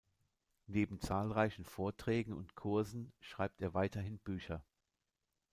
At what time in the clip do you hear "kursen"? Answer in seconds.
2.55-3.13